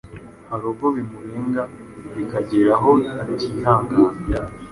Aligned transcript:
hari 0.49 0.63
ubwo 0.71 0.87
bimurenga 0.95 1.63
bikagera 2.15 2.71
aho 2.77 2.91
atihangana 3.31 4.09